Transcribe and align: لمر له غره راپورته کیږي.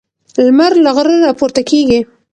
لمر 0.45 0.73
له 0.83 0.89
غره 0.95 1.13
راپورته 1.27 1.61
کیږي. 1.69 1.99